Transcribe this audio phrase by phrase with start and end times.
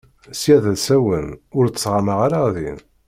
[0.39, 1.27] Sya d asawen
[1.57, 2.79] ur ttɣamaɣ ara din.